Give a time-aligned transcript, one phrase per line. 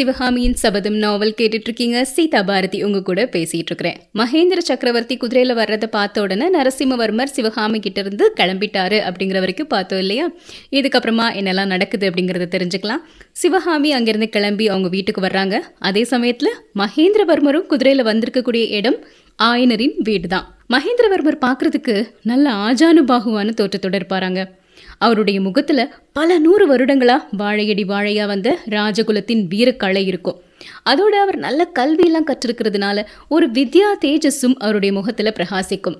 [0.00, 5.88] சிவகாமியின் சபதம் நாவல் கேட்டுட்டு இருக்கீங்க சீதா பாரதி உங்க கூட பேசிட்டு இருக்கிறேன் மகேந்திர சக்கரவர்த்தி குதிரையில வர்றதை
[5.88, 10.30] பார்த்த உடனே நரசிம்மவர்மர் சிவகாமி கிட்ட இருந்து கிளம்பிட்டாரு அப்படிங்கிற வரைக்கும் பார்த்தோம் இல்லையா?
[10.70, 13.02] இதுக்கப்புறமா என்னெல்லாம் நடக்குது அப்படிங்கறத தெரிஞ்சுக்கலாம்.
[13.32, 15.58] சிவகாமி அங்கிருந்து கிளம்பி அவங்க வீட்டுக்கு வர்றாங்க.
[15.78, 16.46] அதே சமயத்துல
[16.78, 18.98] மகேந்திரவர்மரும் குதிரையில வந்திருக்கக்கூடிய இடம்
[19.42, 24.58] ஆயனரின் வீடு தான் மகேந்திரவர்மர் பார்க்கறதுக்கு நல்ல ஆஜானுபாகுவான தோற்றத்தோட இருப்பாராங்க.
[25.00, 25.80] அவருடைய முகத்துல
[26.12, 30.38] பல நூறு வருடங்களா வாழையடி வாழையா வந்த ராஜகுலத்தின் வீரக்கலை இருக்கும்.
[30.82, 35.96] அதோடு அவர் நல்ல கல்வியெல்லாம் கற்றிருக்கிறதுனால ஒரு வித்யா தேஜஸும் அவருடைய முகத்துல பிரகாசிக்கும்.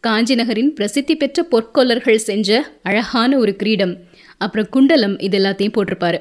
[0.00, 3.94] காஞ்சி நகரின் பிரசித்தி பெற்ற பொற்கொல்லர்கள் செஞ்ச அழகான ஒரு கிரீடம்
[4.38, 6.18] அப்புறம் குண்டலம் இது எல்லாத்தையும் போட்டிருப்பாரு.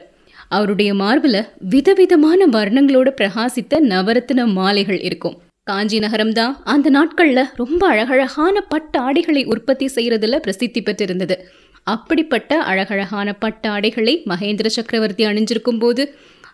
[0.48, 1.42] அவருடைய மார்பில்
[1.74, 5.38] விதவிதமான வர்ணங்களோடு பிரகாசித்த நவரத்தின மாலைகள் இருக்கும்.
[5.64, 11.38] காஞ்சி நகரம் தான் அந்த நாட்களில் ரொம்ப அழகழகான பட்டு ஆடைகளை உற்பத்தி செய்கிறதுல பிரசித்தி பெற்றிருந்தது.
[11.94, 16.04] அப்படிப்பட்ட அழகழகான பட்டாடைகளை மகேந்திர சக்கரவர்த்தி அணிஞ்சிருக்கும் போது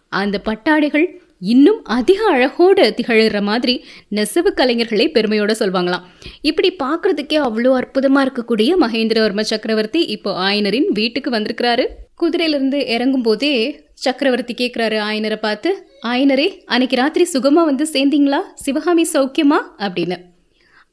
[0.09, 1.05] அந்த பட்டாடைகள்
[1.53, 6.03] இன்னும் அதிக அழகோடு திகழ்கிற மாதிரி நெசவு கலைஞர்களை பெருமையோட சொல்வாங்களாம்.
[6.41, 11.85] இப்படி பார்க்கறதுக்கே அவ்வளோ அற்புதமாக இருக்கக்கூடிய மகேந்திரவர்ம சக்கரவர்த்தி இப்போ ஆயனரின் வீட்டுக்கு வந்திருக்கிறாரு.
[12.21, 13.53] குதிரையிலிருந்து இறங்கும் போதே
[13.93, 15.69] சக்கரவர்த்தி கேட்குறாரு ஆயனரை பார்த்து
[16.05, 18.41] ஆயனரே அன்னைக்கு ராத்திரி சுகமாக வந்து சேர்ந்தீங்களா?
[18.55, 19.59] சிவகாமி சௌக்கியமா?
[19.77, 20.19] அப்படின்னு.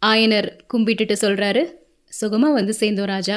[0.07, 1.65] ஆயனர் கும்பிட்டுட்டு சொல்கிறாரு
[2.13, 3.37] சுகமாக வந்து சேர்ந்தோம் ராஜா.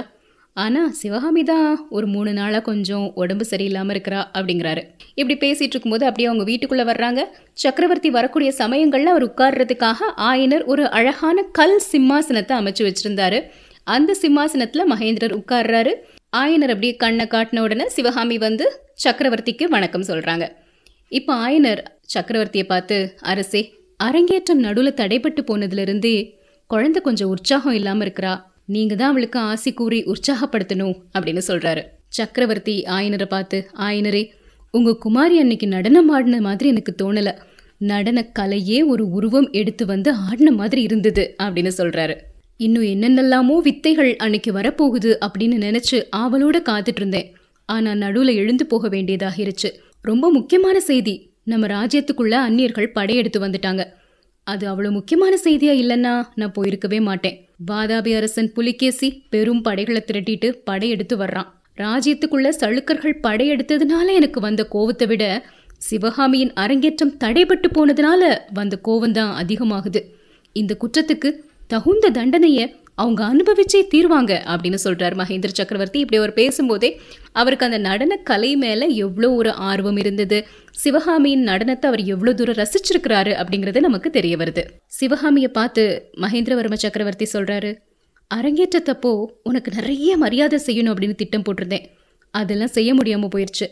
[0.57, 4.81] ஆனால் சிவகாமி தான் ஒரு மூணு நாளாக கொஞ்சம் உடம்பு சரியில்லாமல் இருக்கிறா அப்படிங்கிறாரு.
[5.19, 7.21] இப்படி பேசிகிட்டு இருக்கும்போது அப்படியே அவங்க வீட்டுக்குள்ளே வர்றாங்க.
[7.63, 13.39] சக்கரவர்த்தி வரக்கூடிய சமயங்களில் அவர் உட்கார்றதுக்காக ஆயனர் ஒரு அழகான கல் சிம்மாசனத்தை அமைச்சு வச்சிருந்தாரு.
[13.87, 15.93] அந்த சிம்மாசனத்தில் மகேந்திரர் உட்கார்றாரு.
[16.35, 18.65] ஆயனர் அப்படியே கண்ணை காட்டின உடனே சிவகாமி வந்து
[19.05, 20.45] சக்கரவர்த்திக்கு வணக்கம் சொல்கிறாங்க
[21.11, 21.81] இப்போ ஆயனர்
[22.13, 22.97] சக்கரவர்த்தியை பார்த்து
[23.31, 23.61] அரசே
[23.99, 26.15] அரங்கேற்றம் நடுவில் தடைப்பட்டு போனதுலேருந்தே
[26.69, 28.33] குழந்தை கொஞ்சம் உற்சாகம் இல்லாமல் இருக்கிறா.
[28.65, 31.81] நீங்க தான் அவளுக்கு ஆசி கூறி உற்சாகப்படுத்தணும் அப்படின்னு சொல்றாரு.
[32.07, 34.29] சக்கரவர்த்தி ஆயனரை பார்த்து ஆயனரே
[34.71, 37.37] உங்க குமாரி அன்னைக்கு நடனம் ஆடின மாதிரி எனக்கு தோணல.
[37.77, 42.15] நடன கலையே ஒரு உருவம் எடுத்து வந்து ஆடின மாதிரி இருந்தது அப்படின்னு சொல்றாரு.
[42.57, 47.33] இன்னும் என்னென்னலாமோ வித்தைகள் அன்னைக்கு வரப்போகுது அப்படின்னு நினைச்சு ஆவலோட காத்துட்டு இருந்தேன்.
[47.65, 49.69] ஆனா நடுவுல எழுந்து போக வேண்டியதாகிருச்சு.
[50.01, 51.33] ரொம்ப முக்கியமான செய்தி.
[51.43, 53.83] நம்ம ராஜ்யத்துக்குள்ள அந்நியர்கள் படையெடுத்து வந்துட்டாங்க.
[54.43, 57.49] அது அவ்வளோ முக்கியமான செய்தியா இல்லைன்னா நான் போயிருக்கவே மாட்டேன்.
[57.69, 61.49] வாதாபி அரசன் புலிகேசி பெரும் படைகளை திரட்டிட்டு படையெடுத்து வர்றான்.
[61.77, 65.25] ராஜ்யத்துக்குள்ள சளுக்கர்கள் படையெடுத்ததுனால எனக்கு வந்த கோவத்தை விட
[65.77, 70.01] சிவகாமியின் அரங்கேற்றம் தடைபட்டு போனதுனால வந்த கோவம் தான் அதிகமாகுது.
[70.53, 71.31] இந்த குற்றத்துக்கு
[71.67, 75.99] தகுந்த தண்டனையை அவங்க அனுபவிச்சே தீர்வாங்க அப்படின்னு சொல்றாரு மகேந்திர சக்கரவர்த்தி.
[75.99, 76.89] இப்படி அவர் பேசும்போதே
[77.31, 80.47] அவருக்கு அந்த நடன கலை மேல எவ்வளோ ஒரு ஆர்வம் இருந்தது.
[80.75, 84.63] சிவகாமியின் நடனத்தை அவர் எவ்வளோ தூரம் ரசிச்சிருக்கிறாரு அப்படிங்கிறது நமக்கு தெரிய வருது.
[84.99, 85.83] சிவகாமியை பார்த்து
[86.21, 87.71] மகேந்திரவர்ம சக்கரவர்த்தி சொல்றாரு
[88.31, 89.11] அரங்கேற்றத்தப்போ
[89.43, 91.85] உனக்கு நிறைய மரியாதை செய்யணும் அப்படின்னு திட்டம் போட்டிருந்தேன்.
[92.33, 93.67] அதெல்லாம் செய்ய முடியாம போயிடுச்சு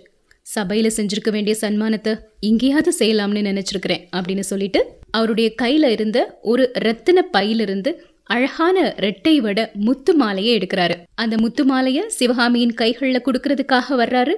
[0.55, 2.13] சபையில செஞ்சிருக்க வேண்டிய சன்மானத்தை
[2.49, 4.79] இங்கேயாவது செய்யலாம்னு நினைச்சிருக்கிறேன் அப்படின்னு சொல்லிட்டு
[5.11, 7.91] அவருடைய கையில இருந்த ஒரு ரத்தின பையிலிருந்து
[8.35, 10.95] அழகான ரெட்டை வட முத்து மாலையை எடுக்கிறாரு.
[11.15, 14.33] அந்த முத்து மாலையை சிவகாமியின் கைகளில் கொடுக்கறதுக்காக வர்றாரு.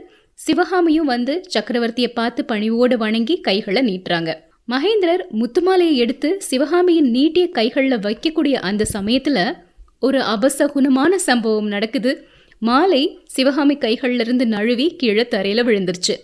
[0.46, 4.32] சிவகாமியும் வந்து சக்கரவர்த்தியை பார்த்து பணிவோடு வணங்கி கைகளை நீட்டுறாங்க.
[4.68, 9.54] மகேந்திரர் முத்துமாலையை எடுத்து சிவகாமியின் நீட்டிய கைகளில் வைக்கக்கூடிய அந்த சமயத்தில்
[10.00, 12.28] ஒரு அபசகுனமான சம்பவம் நடக்குது.
[12.60, 16.16] மாலை சிவகாமி கைகளிலிருந்து நழுவி கீழே தரையில் விழுந்துருச்சு.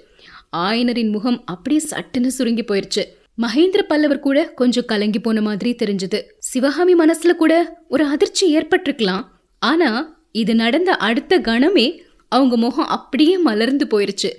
[0.58, 3.06] ஆயனரின் முகம் அப்படியே சட்டுன்னு சுருங்கி போயிருச்சு.
[3.42, 6.22] மகேந்திர பல்லவர் கூட கொஞ்சம் கலங்கி போன மாதிரி தெரிஞ்சது.
[6.40, 7.54] சிவகாமி மனசுல கூட
[7.90, 9.24] ஒரு அதிர்ச்சி ஏற்பட்டிருக்கலாம்.
[9.60, 9.90] ஆனா
[10.32, 11.88] இது நடந்த அடுத்த கணமே
[12.30, 14.30] அவங்க முகம் அப்படியே மலர்ந்து போயிருச்சு.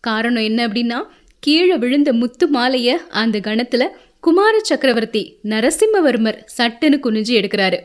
[0.00, 1.02] காரணம் என்ன அப்படின்னா
[1.38, 3.84] கீழே விழுந்த முத்து மாலைய அந்த கணத்துல
[4.20, 7.78] குமார சக்கரவர்த்தி நரசிம்மவர்மர் சட்டுன்னு குனிஞ்சு எடுக்கிறாரு.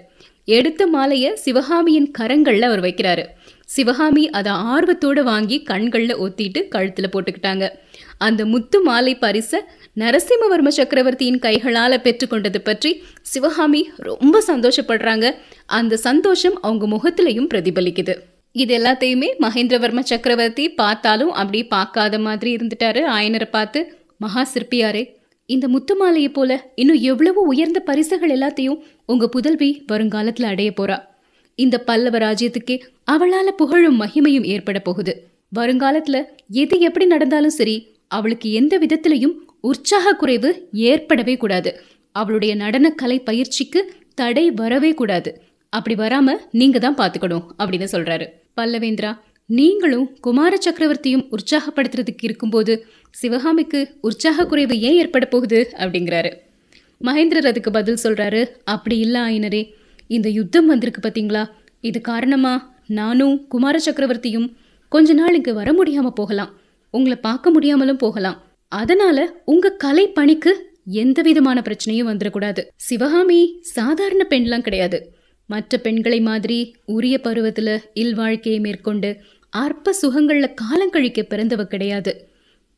[0.46, 3.26] எடுத்த மாலைய சிவகாமியின் கரங்கள்ல அவர் வைக்கிறாரு.
[3.66, 7.70] சிவகாமி அதை ஆர்வத்தோடு வாங்கி கண்களில் ஒத்திட்டு கழுத்தில் போட்டுக்கிட்டாங்க.
[8.18, 9.60] அந்த முத்து மாலை பரிசை
[9.96, 15.32] நரசிம்மவர்ம சக்கரவர்த்தியின் கைகளால் பெற்றுக்கொண்டது பற்றி சிவகாமி ரொம்ப சந்தோஷப்படுறாங்க.
[15.66, 18.16] அந்த சந்தோஷம் அவங்க முகத்திலையும் பிரதிபலிக்குது.
[18.56, 23.02] இது எல்லாத்தையுமே மகேந்திரவர்ம சக்கரவர்த்தி பார்த்தாலும் அப்படி பார்க்காத மாதிரி இருந்துட்டாரு.
[23.18, 23.80] ஆயனரை பார்த்து
[24.18, 25.04] மகா சிற்பியாரே
[25.46, 30.98] இந்த முத்து மாலையை போல இன்னும் எவ்வளவோ உயர்ந்த பரிசுகள் எல்லாத்தையும் உங்க புதல்வி வருங்காலத்துல அடைய போறா.
[31.56, 32.76] இந்த பல்லவ ராஜ்யத்துக்கே
[33.12, 35.14] அவளால புகழும் மகிமையும் ஏற்பட போகுது.
[35.60, 36.18] வருங்காலத்துல
[36.64, 37.76] எது எப்படி நடந்தாலும் சரி
[38.08, 41.72] அவளுக்கு எந்த விதத்திலையும் உற்சாக குறைவு ஏற்படவே கூடாது.
[42.16, 43.82] அவளுடைய நடனக்கலை பயிற்சிக்கு
[44.14, 45.32] தடை வரவே கூடாது.
[45.74, 48.26] அப்படி வராம நீங்க தான் பாத்துக்கணும் அப்படின்னு சொல்றாரு.
[48.58, 49.12] பல்லவேந்திரா
[49.50, 52.74] நீங்களும் குமார சக்கரவர்த்தியும் உற்சாகப்படுத்துறதுக்கு இருக்கும்போது
[53.10, 56.32] சிவகாமிக்கு உற்சாக குறைவு ஏன் ஏற்பட போகுது அப்படிங்கிறாரு.
[57.02, 58.42] மகேந்திரர் அதுக்கு பதில் சொல்கிறாரு
[58.74, 59.62] அப்படி இல்லை ஆயினரே
[60.08, 61.44] இந்த யுத்தம் வந்திருக்கு பார்த்தீங்களா
[61.90, 62.66] இது காரணமாக
[63.00, 64.48] நானும் குமார சக்கரவர்த்தியும்
[64.92, 66.52] கொஞ்ச நாள் இங்கே வர முடியாமல் போகலாம்.
[66.94, 68.38] உங்களை பார்க்க முடியாமலும் போகலாம்.
[68.72, 70.52] அதனால உங்கள் கலை பணிக்கு
[71.04, 75.00] எந்த விதமான பிரச்சனையும் வந்துடக்கூடாது சிவகாமி சாதாரண பெண்லாம் கிடையாது.
[75.54, 76.60] மற்ற பெண்களை மாதிரி
[76.96, 79.10] உரிய பருவத்தில் இல்வாழ்க்கையை மேற்கொண்டு
[79.54, 82.14] அற்ப சுகங்கள்ல காலங்கழிக்க பிறந்தவ கிடையாது.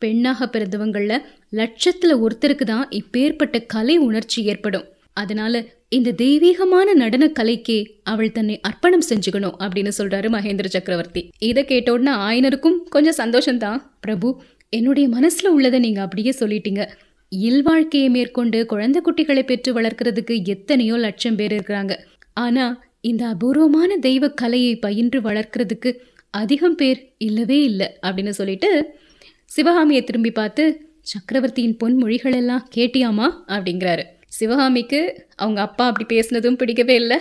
[0.01, 1.17] பெண்ணாக பிறந்தவங்கள
[1.59, 4.87] லட்சத்தில் ஒருத்தருக்கு தான் இப்பேற்பட்ட கலை உணர்ச்சி ஏற்படும்.
[5.17, 11.21] அதனால இந்த தெய்வீகமான நடன கலைக்கே அவள் தன்னை அர்ப்பணம் செஞ்சுக்கணும் அப்படின்னு சொல்றாரு மகேந்திர சக்கரவர்த்தி.
[11.49, 13.79] இதை கேட்டோடனே ஆயனருக்கும் கொஞ்சம் சந்தோஷம்தான்.
[14.01, 14.29] பிரபு
[14.73, 16.83] என்னுடைய மனசுல உள்ளதை நீங்க அப்படியே சொல்லிட்டீங்க.
[17.31, 21.93] இல்வாழ்க்கையை மேற்கொண்டு குழந்தை குட்டிகளை பெற்று வளர்க்கறதுக்கு எத்தனையோ லட்சம் பேர் இருக்கிறாங்க.
[22.33, 22.65] ஆனா
[23.01, 25.99] இந்த அபூர்வமான தெய்வ கலையை பயின்று வளர்க்கறதுக்கு
[26.29, 28.99] அதிகம் பேர் இல்லவே இல்லை அப்படின்னு சொல்லிட்டு
[29.45, 30.63] சிவகாமியை திரும்பி பார்த்து
[31.01, 34.03] சக்கரவர்த்தியின் பொன்மொழிகள் எல்லாம் கேட்டியாமா அப்படிங்கிறாரு.
[34.27, 37.19] சிவகாமிக்கு அவங்க அப்பா அப்படி பேசினதும் பிடிக்கவே இல்லை.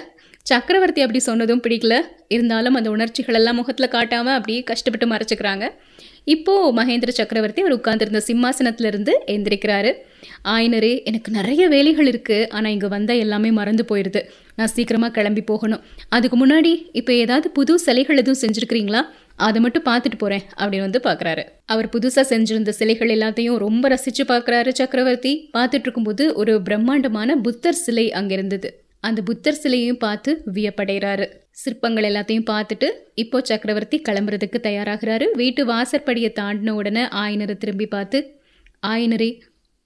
[0.50, 1.94] சக்கரவர்த்தி அப்படி சொன்னதும் பிடிக்கல.
[2.34, 5.64] இருந்தாலும் அந்த உணர்ச்சிகள் எல்லாம் முகத்தில் காட்டாமல் அப்படியே கஷ்டப்பட்டு மறைச்சிக்கிறாங்க.
[6.34, 9.92] இப்போது மகேந்திர சக்கரவர்த்தி அவர் உட்கார்ந்துருந்த சிம்மாசனத்திலிருந்து எந்திரிக்கிறாரு.
[10.54, 14.20] ஆயினரே எனக்கு நிறைய வேலைகள் இருக்குது ஆனால் இங்கே வந்தால் எல்லாமே மறந்து போயிடுது
[14.58, 15.82] நான் சீக்கிரமாக கிளம்பி போகணும்.
[16.16, 19.02] அதுக்கு முன்னாடி இப்போ ஏதாவது புது சிலைகள் எதுவும் செஞ்சுருக்கிறீங்களா?
[19.46, 24.72] அதை மட்டும் பார்த்துட்டு போகிறேன் அப்படின்னு வந்து பார்க்கறாரு அவர் புதுசாக செஞ்சிருந்த சிலைகள் எல்லாத்தையும் ரொம்ப ரசிச்சு பார்க்குறாரு
[24.80, 25.32] சக்கரவர்த்தி.
[25.56, 28.70] பார்த்துட்டு இருக்கும்போது ஒரு பிரம்மாண்டமான புத்தர் சிலை அங்கே இருந்தது
[29.08, 31.26] அந்த புத்தர் சிலையையும் பார்த்து வியப்படைகிறாரு.
[31.62, 35.26] சிற்பங்கள் எல்லாத்தையும் பார்த்துட்டு இப்போ சக்கரவர்த்தி கிளம்புறதுக்கு தயாராகிறாரு.
[35.40, 38.18] வீட்டு வாசற்படியை தாண்டின உடனே ஆயனரை திரும்பி பார்த்து
[38.86, 39.30] ஆயனரே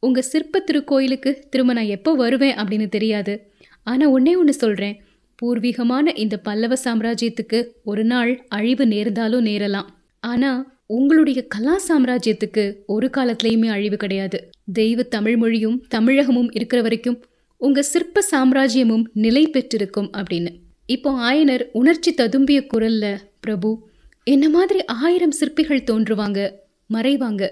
[0.02, 3.34] உங்க சிற்ப திருக்கோயிலுக்கு திரும்ப நான் எப்போ வருவேன் அப்படின்னு தெரியாது.
[3.82, 4.96] ஆனா ஒன்னே ஒன்று சொல்றேன்.
[5.38, 7.58] பூர்வீகமான இந்த பல்லவ சாம்ராஜ்யத்துக்கு
[7.90, 9.88] ஒரு நாள் அழிவு நேர்ந்தாலும் நேரலாம்.
[10.24, 10.50] ஆனா
[10.96, 14.38] உங்களுடைய கலா சாம்ராஜ்யத்துக்கு ஒரு காலத்திலயுமே அழிவு கிடையாது.
[14.72, 17.18] தெய்வ தமிழ் மொழியும் தமிழகமும் இருக்கிற வரைக்கும்
[17.60, 20.50] உங்க சிற்ப சாம்ராஜ்யமும் நிலை பெற்றிருக்கும் அப்படின்னு.
[20.86, 23.88] இப்போ ஆயனர் உணர்ச்சி ததும்பிய குரல்ல பிரபு
[24.24, 26.50] என்ன மாதிரி ஆயிரம் சிற்பிகள் தோன்றுவாங்க?
[26.86, 27.50] மறைவாங்க.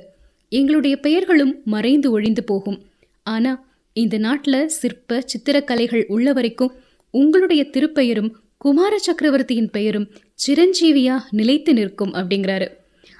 [0.48, 2.78] எங்களுடைய பெயர்களும் மறைந்து ஒழிந்து போகும்.
[3.22, 3.52] ஆனா
[3.92, 6.72] இந்த நாட்டில் சிற்ப சித்திரக்கலைகள் உள்ள வரைக்கும்
[7.10, 10.08] உங்களுடைய திருப்பெயரும் குமார சக்கரவர்த்தியின் பெயரும்
[10.46, 12.68] சிரஞ்சீவியா நிலைத்து நிற்கும் அப்படிங்கிறாரு.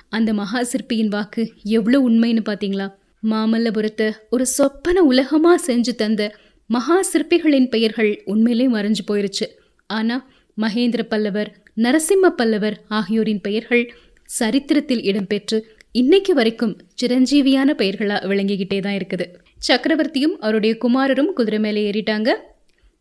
[0.09, 2.87] அந்த மகா சிற்பியின் வாக்கு எவ்வளோ உண்மைன்னு பார்த்தீங்களா
[3.31, 6.23] மாமல்லபுரத்தை ஒரு சொப்பன உலகமா செஞ்சு தந்த
[6.71, 9.47] மகா சிற்பிகளின் பெயர்கள் உண்மையிலே மறைஞ்சு போயிருச்சு.
[9.87, 10.17] ஆனா
[10.59, 11.51] மகேந்திர பல்லவர்
[11.85, 13.85] நரசிம்ம பல்லவர் ஆகியோரின் பெயர்கள்
[14.29, 15.59] சரித்திரத்தில் இடம்பெற்று
[15.93, 19.27] இன்னைக்கு வரைக்கும் சிரஞ்சீவியான பெயர்களா விளங்கிக்கிட்டே தான் இருக்குது.
[19.69, 22.31] சக்கரவர்த்தியும் அவருடைய குமாரரும் குதிரை மேலே ஏறிட்டாங்க.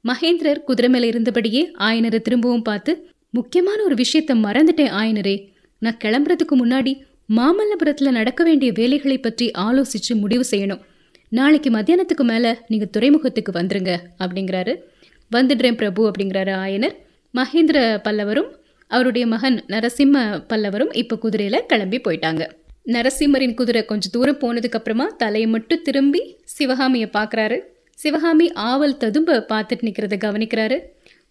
[0.05, 2.91] மகேந்திரர் குதிரை மேலே இருந்தபடியே ஆயனரை திரும்பவும் பார்த்து
[3.29, 5.35] முக்கியமான ஒரு விஷயத்தை மறந்துட்டேன் ஆயனரே.
[5.81, 6.93] நான் கிளம்புறதுக்கு முன்னாடி
[7.37, 10.81] மாமல்லபுரத்தில் நடக்க வேண்டிய வேலைகளை பற்றி ஆலோசித்து முடிவு செய்யணும்.
[11.37, 13.91] நாளைக்கு மத்தியானத்துக்கு மேலே நீங்கள் துறைமுகத்துக்கு வந்துருங்க
[14.23, 14.73] அப்படிங்கிறாரு.
[15.31, 16.95] வந்துடுறேன் பிரபு அப்படிங்கிறாரு ஆயனர்.
[17.33, 17.77] மகேந்திர
[18.07, 18.49] பல்லவரும்
[18.91, 20.17] அவருடைய மகன் நரசிம்ம
[20.51, 22.43] பல்லவரும் இப்போ குதிரையில் கிளம்பி போயிட்டாங்க.
[22.95, 26.21] நரசிம்மரின் குதிரை கொஞ்சம் தூரம் போனதுக்கப்புறமா தலையை மட்டும் திரும்பி
[26.57, 27.57] சிவகாமியை பார்க்கறாரு
[27.99, 30.77] சிவகாமி ஆவல் ததும்ப பார்த்துட்டு நிற்கிறத கவனிக்கிறாரு.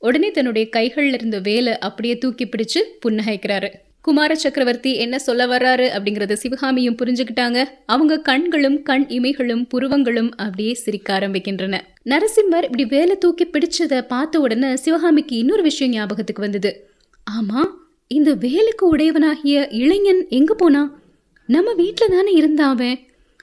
[0.08, 3.70] உடனே தன்னுடைய கைகளில் இருந்த வேலை அப்படியே தூக்கி பிடிச்சு புன்னகைக்கிறாரு.
[4.02, 7.64] குமார சக்கரவர்த்தி என்ன சொல்ல வர்றாரு அப்படிங்கறத சிவகாமியும் புரிஞ்சுக்கிட்டாங்க.
[7.86, 11.80] அவங்க கண்களும் கண் இமைகளும் புருவங்களும் அப்படியே சிரிக்க ஆரம்பிக்கின்றன.
[12.04, 16.90] நரசிம்மர் இப்படி வேலை தூக்கி பிடிச்சதை பார்த்த உடனே சிவகாமிக்கு இன்னொரு விஷயம் ஞாபகத்துக்கு வந்தது.
[17.30, 17.66] ஆமா
[18.08, 21.00] இந்த வேலுக்கு உடையவனாகிய இளைஞன் எங்க போனா?
[21.46, 22.78] நம்ம வீட்டில் தானே இருந்தான்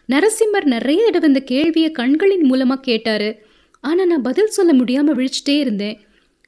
[0.10, 3.46] நரசிம்மர் நிறைய தடவை இந்த கேள்வியை கண்களின் மூலமா கேட்டாரு.
[3.80, 6.00] ஆனா நான் பதில் சொல்ல முடியாம விழிச்சிட்டே இருந்தேன்.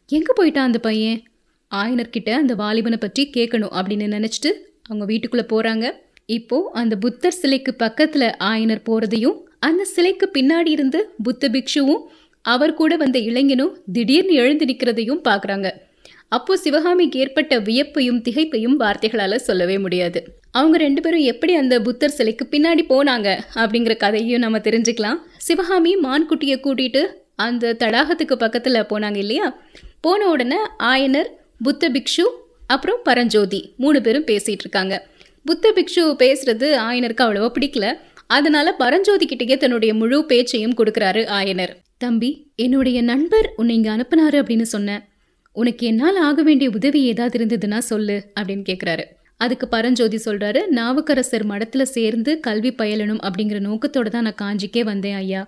[0.07, 1.21] எங்க போயிட்டான் அந்த பையன்?
[1.71, 4.51] ஆயனர்கிட்ட அந்த வாலிபனை பற்றி கேட்கணும் அப்படின்னு நினச்சிட்டு
[4.83, 5.85] அவங்க வீட்டுக்குள்ளே போகிறாங்க
[6.25, 12.03] இப்போ அந்த புத்தர் சிலைக்கு பக்கத்தில் ஆயனர் போகிறதையும் அந்த சிலைக்கு பின்னாடி இருந்து புத்த பிக்ஷுவும்
[12.45, 15.69] அவர் கூட வந்த இளைஞனும் திடீர்னு எழுந்து நிற்கிறதையும் பார்க்குறாங்க
[16.29, 20.19] அப்போ சிவகாமிக்கு ஏற்பட்ட வியப்பையும் திகைப்பையும் வார்த்தைகளால் சொல்லவே முடியாது.
[20.51, 25.19] அவங்க ரெண்டு பேரும் எப்படி அந்த புத்தர் சிலைக்கு பின்னாடி போனாங்க அப்படிங்கிற கதையும் நம்ம தெரிஞ்சுக்கலாம்.
[25.37, 27.01] சிவகாமி மான்குட்டியை கூட்டிட்டு
[27.35, 29.47] அந்த தடாகத்துக்கு பக்கத்தில் போனாங்க இல்லையா?
[30.01, 31.29] போன உடனே ஆயனர்
[31.61, 32.25] புத்த பிக்ஷு
[32.67, 35.07] அப்புறம் பரஞ்சோதி மூணு பேரும் பேசிகிட்டு இருக்காங்க.
[35.45, 37.85] புத்த பிக்ஷு பேசுறது ஆயனருக்கு அவ்வளோவா பிடிக்கல.
[38.27, 41.73] அதனால பரஞ்சோதி கிட்டேயே தன்னுடைய முழு பேச்சையும் கொடுக்குறாரு ஆயனர்.
[41.97, 45.01] தம்பி என்னுடைய நண்பர் உன்னை இங்கே அனுப்புனாரு அப்படின்னு சொன்னேன்
[45.55, 49.03] உனக்கு என்னால் ஆக வேண்டிய உதவி ஏதாவது இருந்ததுன்னா சொல்லு அப்படின்னு கேட்குறாரு
[49.37, 55.41] அதுக்கு பரஞ்சோதி சொல்கிறாரு நாவுக்கரசர் மடத்தில் சேர்ந்து கல்வி பயிலணும் அப்படிங்கிற நோக்கத்தோடு தான் நான் காஞ்சிக்கே வந்தேன் ஐயா.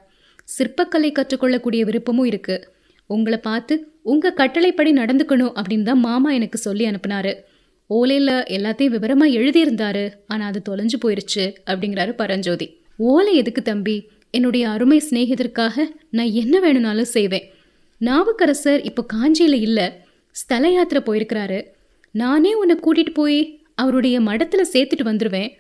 [0.58, 2.64] சிற்பக்கலை கற்றுக்கொள்ளக்கூடிய விருப்பமும் இருக்குது
[3.10, 3.74] உங்களை பார்த்து
[4.04, 7.34] உங்கள் கட்டளைப்படி நடந்துக்கணும் அப்படின்னு தான் மாமா எனக்கு சொல்லி அனுப்புனாரு.
[7.90, 10.04] ஓலையில் எல்லாத்தையும் விவரமாக எழுதியிருந்தாரு.
[10.28, 12.68] ஆனால் அது தொலைஞ்சு போயிருச்சு அப்படிங்கிறாரு பரஞ்சோதி.
[12.98, 13.96] ஓலை எதுக்கு தம்பி?
[14.30, 15.76] என்னுடைய அருமை சிநேகிதருக்காக
[16.10, 17.46] நான் என்ன வேணும்னாலும் செய்வேன்.
[18.02, 19.88] நாவுக்கரசர் இப்போ காஞ்சியில் இல்லை.
[20.36, 21.60] ஸ்தல யாத்திரை போயிருக்கிறாரு.
[22.12, 23.40] நானே உன்னை கூட்டிகிட்டு போய்
[23.76, 25.52] அவருடைய மடத்தில் சேர்த்துட்டு வந்துடுவேன்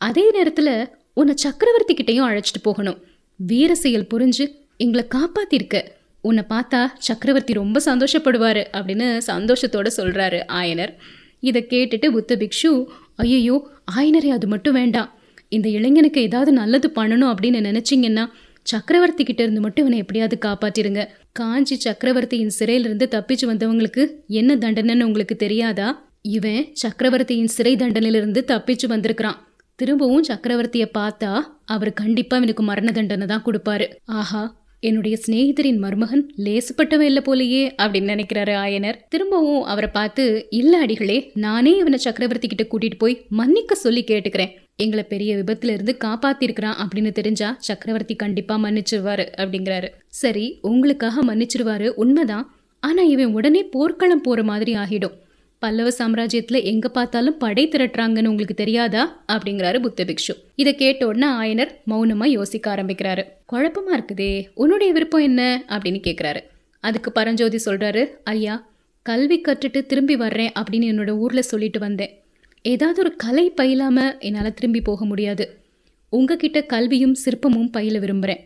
[0.00, 0.74] அதே நேரத்தில்
[1.14, 3.00] உன்னை சக்கரவர்த்தி கிட்டேயும் அழைச்சிட்டு போகணும்.
[3.36, 4.44] வீர செயல் புரிஞ்சு
[4.76, 5.76] எங்களை காப்பாத்திருக்க.
[6.22, 10.92] உன்னை பார்த்தா சக்கரவர்த்தி ரொம்ப சந்தோஷப்படுவார் அப்படின்னு சந்தோஷத்தோடு சொல்கிறாரு ஆயனர்.
[11.40, 12.70] இதை கேட்டுட்டு புத்த பிக்ஷு
[13.16, 13.56] ஐயோ
[13.96, 15.10] ஆயனரே அது மட்டும் வேண்டாம்.
[15.48, 18.24] இந்த இளைஞனுக்கு ஏதாவது நல்லது பண்ணணும் அப்படின்னு நினச்சிங்கன்னா
[18.66, 21.02] சக்கரவர்த்தி கிட்ட இருந்து மட்டும் இவனை எப்படியாவது காப்பாற்றிடுங்க
[21.32, 24.02] காஞ்சி சக்கரவர்த்தியின் சிறையிலிருந்து தப்பிச்சு வந்தவங்களுக்கு
[24.40, 25.88] என்ன தண்டனைன்னு உங்களுக்கு தெரியாதா?
[26.20, 29.38] இவன் சக்கரவர்த்தியின் சிறை தண்டனையிலிருந்து தப்பிச்சு வந்திருக்கிறான்.
[29.78, 31.30] திரும்பவும் சக்கரவர்த்தியை பார்த்தா
[31.64, 33.86] அவர் கண்டிப்பாக இவனுக்கு மரண தண்டனை தான் கொடுப்பாரு.
[34.20, 34.42] ஆஹா
[34.84, 38.96] என்னுடைய சிநேகிதரின் மருமகன் லேசுப்பட்டவன் இல்ல போலயே அப்படின்னு நினைக்கிறாரு ஆயனர்.
[39.08, 44.52] திரும்பவும் அவரை பார்த்து இல்ல அடிகளே நானே இவனை சக்கரவர்த்தி கிட்ட கூட்டிட்டு போய் மன்னிக்க சொல்லி கேட்டுக்கிறேன்.
[44.76, 49.88] எங்களை பெரிய விபத்துல இருந்து காப்பாத்திருக்கிறான் அப்படின்னு தெரிஞ்சா சக்கரவர்த்தி கண்டிப்பா மன்னிச்சிருவாரு அப்படிங்கிறாரு.
[50.08, 52.46] சரி உங்களுக்காக மன்னிச்சிருவாரு உண்மைதான்.
[52.80, 55.16] ஆனா இவன் உடனே போர்க்களம் போற மாதிரி ஆகிடும்.
[55.62, 59.24] பல்லவ சாம்ராஜ்யத்துல எங்க பார்த்தாலும் படை திரட்டுறாங்கன்னு உங்களுக்கு தெரியாதா?
[59.32, 60.34] அப்படிங்கிறாரு புத்த பிக்ஷு.
[60.54, 63.24] இதை கேட்ட உடனே ஆயனர் மௌனமா யோசிக்க ஆரம்பிக்கிறாரு.
[63.52, 65.64] குழப்பமா இருக்குதே உன்னுடைய விருப்பம் என்ன?
[65.68, 66.40] அப்படின்னு கேக்குறாரு.
[66.80, 68.68] அதுக்கு பரஞ்சோதி சொல்றாரு ஐயா
[69.02, 72.22] கல்வி கற்றுட்டு திரும்பி வர்றேன் அப்படின்னு என்னோட ஊர்ல சொல்லிட்டு வந்தேன்.
[72.62, 75.60] ஏதாவது ஒரு கலை பயிலாம என்னால திரும்பி போக முடியாது.
[76.08, 78.40] உங்ககிட்ட கல்வியும் சிற்பமும் பயில விரும்புறேன்.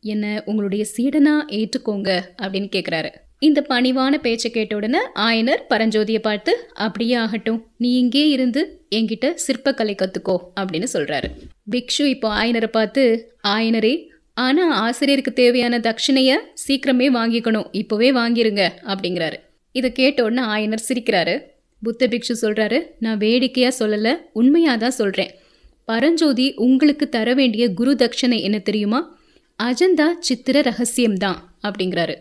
[0.00, 3.10] என்ன உங்களுடைய சீடனா ஏற்றுக்கோங்க அப்படின்னு கேக்குறாரு.
[3.42, 7.60] இந்த பணிவான பேச்சை கேட்ட உடனே ஆயனர் பரஞ்சோதியை பார்த்து அப்படியே ஆகட்டும்.
[7.76, 11.28] நீ இங்கே இருந்து என்கிட்ட சிற்பக்கலை கத்துக்கோ அப்படின்னு சொல்றாரு.
[11.70, 13.02] பிக்ஷு இப்போ ஆயனரை பார்த்து
[13.48, 13.94] ஆயனரே
[14.32, 16.36] ஆனா ஆசிரியருக்கு தேவையான தட்சிணைய
[16.66, 17.66] சீக்கிரமே வாங்கிக்கணும்.
[17.72, 18.62] இப்போவே வாங்கிருங்க
[18.92, 19.38] அப்படிங்கிறாரு.
[19.72, 21.34] இதை கேட்ட உடனே ஆயனர் சிரிக்கிறாரு.
[21.82, 25.32] புத்த பிக்ஷு சொல்றாரு நான் வேடிக்கையா சொல்லல உண்மையா தான் சொல்றேன்.
[25.84, 29.00] பரஞ்சோதி உங்களுக்கு தர வேண்டிய குரு தட்சணை என்ன தெரியுமா?
[29.58, 32.14] அஜந்தா சித்திர ரகசியம்தான் அப்படிங்கிறாரு.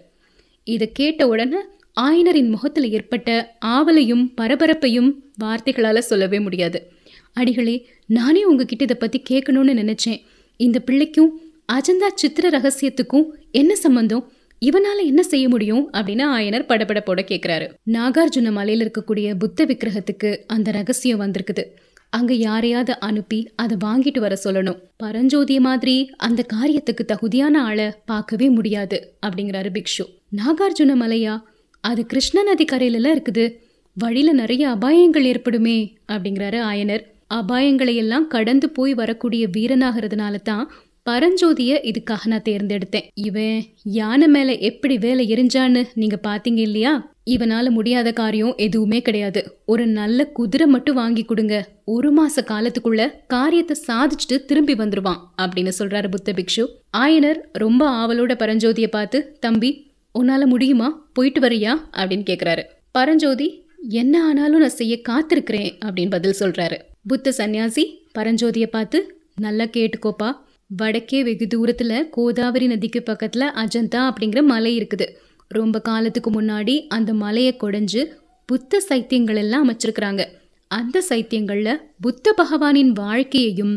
[0.63, 1.57] இதை கேட்ட உடனே
[2.01, 6.91] ஆயனரின் முகத்தில் ஏற்பட்ட ஆவலையும் பரபரப்பையும் வார்த்தைகளால சொல்லவே முடியாது.
[7.33, 10.19] அடிகளே நானே உங்ககிட்ட இதை பற்றி கேட்கணும்னு நினச்சேன்.
[10.57, 11.41] இந்த பிள்ளைக்கும்
[11.73, 14.31] அஜந்தா சித்திர ரகசியத்துக்கும் என்ன சம்பந்தம்?
[14.65, 15.89] இவனால என்ன செய்ய முடியும்?
[15.93, 21.63] அப்படின்னு ஆயனர் படபடப்போட கேட்குறாரு நாகார்ஜுன மலையில இருக்கக்கூடிய புத்த விக்கிரகத்துக்கு அந்த ரகசியம் வந்திருக்குது.
[22.09, 24.79] அங்கே யாரையாவது அனுப்பி அதை வாங்கிட்டு வர சொல்லணும்.
[24.97, 30.05] பரஞ்சோதி மாதிரி அந்த காரியத்துக்கு தகுதியான ஆளை பார்க்கவே முடியாது அப்படிங்கிறாரு பிக்ஷு.
[30.37, 31.41] நாகார்ஜுன மலையா?
[31.81, 33.53] அது கிருஷ்ண நதி கரையில இருக்குது.
[33.93, 37.03] வழியில நிறைய அபாயங்கள் ஏற்படுமே அப்படிங்கிறாரு ஆயனர்.
[37.33, 40.71] அபாயங்களை எல்லாம் கடந்து போய் வரக்கூடிய வீரனாகிறதுனால தான்
[41.09, 43.07] பரஞ்சோதிய இதுக்காக நான் தேர்ந்தெடுத்தேன்.
[43.13, 47.11] இவன் யானை மேல எப்படி வேலை எரிஞ்சான்னு நீங்க பாத்தீங்க இல்லையா?
[47.29, 49.57] இவனால முடியாத காரியம் எதுவுமே கிடையாது.
[49.65, 51.69] ஒரு நல்ல குதிரை மட்டும் வாங்கி கொடுங்க.
[51.85, 56.65] ஒரு மாச காலத்துக்குள்ள காரியத்தை சாதிச்சுட்டு திரும்பி வந்துருவான் அப்படின்னு சொல்றாரு புத்த பிக்ஷு.
[56.97, 60.87] ஆயனர் ரொம்ப ஆவலோட பரஞ்சோதிய பார்த்து தம்பி உன்னால் முடியுமா?
[61.13, 61.73] போயிட்டு வரியா?
[61.91, 63.47] அப்படின்னு கேட்குறாரு பரஞ்சோதி
[63.89, 66.77] என்ன ஆனாலும் நான் செய்ய காத்திருக்கிறேன் அப்படின்னு பதில் சொல்கிறாரு
[67.07, 67.83] புத்த சந்நியாசி
[68.17, 68.99] பரஞ்சோதியை பார்த்து
[69.35, 70.29] நல்லா கேட்டுக்கோப்பா.
[70.67, 75.07] வடக்கே வெகு தூரத்தில் கோதாவரி நதிக்கு பக்கத்தில் அஜந்தா அப்படிங்கிற மலை இருக்குது.
[75.47, 78.01] ரொம்ப காலத்துக்கு முன்னாடி அந்த மலையை குடைஞ்சு
[78.49, 80.23] புத்த சைத்தியங்கள் எல்லாம் அமைச்சிருக்கிறாங்க.
[80.71, 83.73] அந்த சைத்தியங்களில் புத்த பகவானின் வாழ்க்கையையும்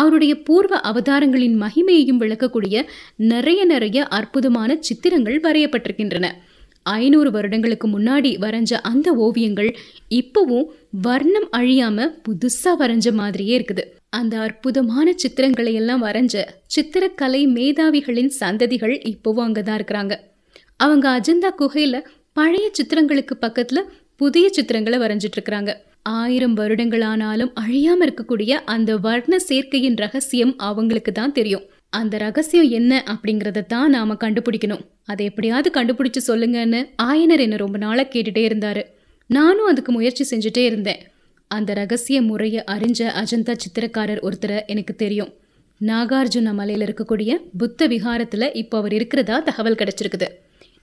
[0.00, 2.76] அவருடைய பூர்வ அவதாரங்களின் மகிமையையும் விளக்கக்கூடிய
[3.16, 6.26] நிறைய நிறைய அற்புதமான சித்திரங்கள் வரையப்பட்டிருக்கின்றன.
[6.82, 9.70] ஐநூறு வருடங்களுக்கு முன்னாடி வரைஞ்ச அந்த ஓவியங்கள்
[10.10, 13.84] இப்பவும் வர்ணம் அழியாம புதுசா வரைஞ்ச மாதிரியே இருக்குது.
[14.10, 16.44] அந்த அற்புதமான சித்திரங்களை எல்லாம் வரைஞ்ச
[16.76, 20.14] சித்திரக்கலை மேதாவிகளின் சந்ததிகள் இப்பவும் அங்கதான் இருக்கிறாங்க.
[20.76, 21.96] அவங்க அஜந்தா குகையில
[22.32, 23.80] பழைய சித்திரங்களுக்கு பக்கத்துல
[24.16, 25.70] புதிய சித்திரங்களை வரைஞ்சிட்டு இருக்கிறாங்க.
[26.10, 31.64] ஆயிரம் வருடங்கள் ஆனாலும் அழியாம இருக்கக்கூடிய அந்த வர்ண சேர்க்கையின் ரகசியம் அவங்களுக்கு தான் தெரியும்.
[31.90, 34.82] அந்த ரகசியம் என்ன அப்படிங்கறத தான் நாம கண்டுபிடிக்கணும்.
[35.04, 38.82] அதை எப்படியாவது கண்டுபிடிச்சு சொல்லுங்கன்னு ஆயனர் என்ன ரொம்ப நாளா கேட்டுட்டே இருந்தாரு.
[39.30, 41.02] நானும் அதுக்கு முயற்சி செஞ்சுட்டே இருந்தேன்.
[41.50, 45.32] அந்த ரகசிய முறையை அறிஞ்ச அஜந்தா சித்திரக்காரர் ஒருத்தரை எனக்கு தெரியும்.
[45.80, 50.28] நாகார்ஜுன மலையில இருக்கக்கூடிய புத்த விகாரத்துல இப்போ அவர் இருக்கிறதா தகவல் கிடைச்சிருக்குது.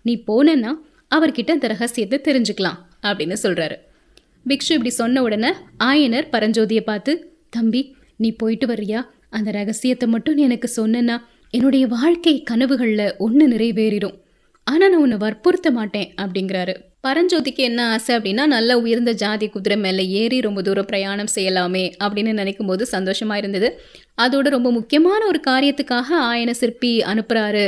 [0.02, 0.72] நீ போனேன்னா
[1.16, 3.76] அவர்கிட்ட அந்த ரகசியத்தை தெரிஞ்சுக்கலாம் அப்படின்னு சொல்றாரு.
[4.50, 5.52] பிக்ஷு இப்படி சொன்ன உடனே
[5.84, 7.12] ஆயனர் பரஞ்சோதியை பார்த்து
[7.50, 9.02] தம்பி நீ போயிட்டு வர்றியா?
[9.30, 11.16] அந்த ரகசியத்தை மட்டும் நீ எனக்கு சொன்னேன்னா
[11.50, 14.16] என்னுடைய வாழ்க்கை கனவுகளில் ஒன்று நிறைவேறிடும்
[14.64, 16.74] ஆனால் நான் உன்னை வற்புறுத்த மாட்டேன் அப்படிங்கிறாரு.
[17.08, 22.34] பரஞ்சோதிக்கு என்ன ஆசை அப்படின்னா நல்ல உயர்ந்த ஜாதி குதிரை மேலே ஏறி ரொம்ப தூரம் பிரயாணம் செய்யலாமே அப்படின்னு
[22.34, 23.80] நினைக்கும் போது சந்தோஷமா இருந்தது.
[24.22, 27.66] அதோட ரொம்ப முக்கியமான ஒரு காரியத்துக்காக ஆயன சிற்பி அனுப்புகிறாரு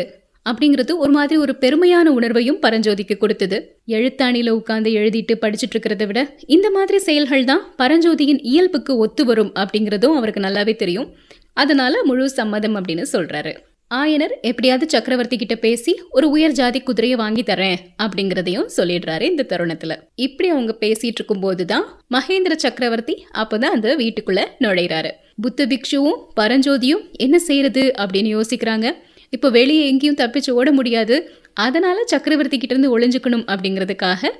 [0.49, 3.79] அப்படிங்கிறது ஒரு மாதிரி ஒரு பெருமையான உணர்வையும் பரஞ்சோதிக்கு கொடுத்தது.
[3.87, 10.17] எழுத்தாணியில உட்காந்து எழுதிட்டு படிச்சுட்டு இருக்கிறத விட இந்த மாதிரி செயல்கள் தான் பரஞ்சோதியின் இயல்புக்கு ஒத்து வரும் அப்படிங்கிறதும்
[10.19, 11.13] அவருக்கு நல்லாவே தெரியும்.
[11.53, 13.53] அதனால முழு சம்மதம் அப்படின்னு சொல்றாரு.
[13.95, 19.95] ஆயனர் எப்படியாவது சக்கரவர்த்தி கிட்ட பேசி ஒரு உயர் ஜாதி குதிரையை வாங்கி தரேன் அப்படிங்கறதையும் சொல்லிடுறாரு இந்த தருணத்துல.
[20.15, 25.11] இப்படி அவங்க பேசிட்டு இருக்கும் போதுதான் மகேந்திர சக்கரவர்த்தி அப்பதான் அந்த வீட்டுக்குள்ள நுழையிறாரு.
[25.41, 28.91] புத்த பிக்ஷுவும் பரஞ்சோதியும் என்ன செய்யறது அப்படின்னு யோசிக்கிறாங்க.
[29.35, 31.15] இப்போ வெளியே எங்கேயும் தப்பிச்சு ஓட முடியாது.
[31.65, 34.31] அதனால சக்கரவர்த்தி கிட்டேருந்து ஒளிஞ்சுக்கணும் அப்படிங்கிறதுக்காக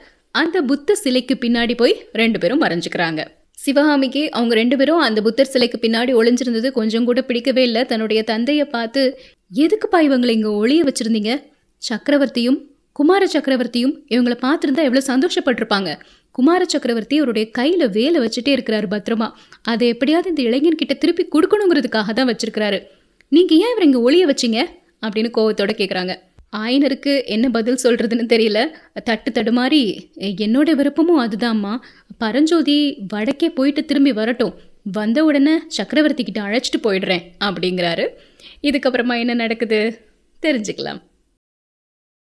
[0.41, 3.22] அந்த புத்த சிலைக்கு பின்னாடி போய் ரெண்டு பேரும் மறைஞ்சுக்கிறாங்க.
[3.63, 7.82] சிவகாமிக்கு அவங்க ரெண்டு பேரும் அந்த புத்தர் சிலைக்கு பின்னாடி ஒளிஞ்சிருந்தது கொஞ்சம் கூட பிடிக்கவே இல்லை.
[7.91, 9.01] தன்னுடைய தந்தையை பார்த்து
[9.63, 11.34] எதுக்குப்பா இவங்களை இங்கே ஒளிய வச்சுருந்தீங்க?
[11.82, 12.60] சக்கரவர்த்தியும்
[13.00, 15.89] குமார சக்கரவர்த்தியும் இவங்களை பார்த்துருந்தா எவ்வளோ சந்தோஷப்பட்டிருப்பாங்க.
[16.32, 19.27] குமார சக்கரவர்த்தி அவருடைய கையில் வேலை வச்சுட்டே இருக்கிறாரு பத்திரமா.
[19.72, 22.79] அதை எப்படியாவது இந்த இளைஞர்கிட்ட திருப்பி கொடுக்கணுங்கிறதுக்காக தான் வச்சிருக்கிறாரு.
[23.29, 24.60] நீங்கள் ஏன் இவரை இங்கே ஒளிய வச்சீங்க?
[25.01, 26.13] அப்படின்னு கோவத்தோட கேட்குறாங்க
[26.57, 28.60] ஆயனருக்கு என்ன பதில் சொல்கிறதுன்னு தெரியல.
[29.03, 29.81] தட்டு தடுமாறி
[30.17, 31.79] என்னோட விருப்பமும் அதுதாம்மா.
[32.17, 34.53] பரஞ்சோதி வடக்கே போயிட்டு திரும்பி வரட்டும்.
[34.91, 38.07] வந்த உடனே சக்கரவர்த்தி கிட்ட அழைச்சிட்டு போயிடுறேன் அப்படிங்கிறாரு.
[38.62, 40.01] இதுக்கப்புறமா என்ன நடக்குது?
[40.41, 41.01] தெரிஞ்சுக்கலாம்.